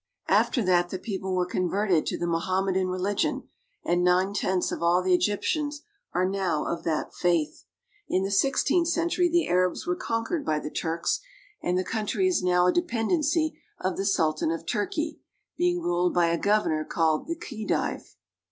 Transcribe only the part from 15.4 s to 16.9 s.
being ruled by a governor